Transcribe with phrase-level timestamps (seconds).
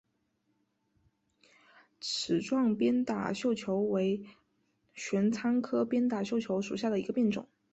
[1.99, 4.23] 齿状鞭打绣球为
[4.95, 7.47] 玄参科鞭打绣球属下的一个变种。